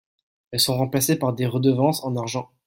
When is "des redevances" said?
1.33-2.03